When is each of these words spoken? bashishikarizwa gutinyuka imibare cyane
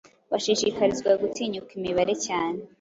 bashishikarizwa 0.31 1.11
gutinyuka 1.21 1.71
imibare 1.77 2.13
cyane 2.25 2.59